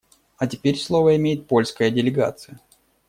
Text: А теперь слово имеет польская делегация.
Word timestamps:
А 0.39 0.47
теперь 0.47 0.77
слово 0.79 1.15
имеет 1.15 1.45
польская 1.45 1.91
делегация. 1.91 2.59